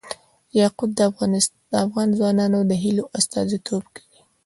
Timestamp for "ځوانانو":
2.17-2.59